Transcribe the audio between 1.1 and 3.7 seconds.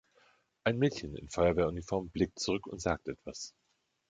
in Feuerwehruniform blickt zurück und sagt etwas.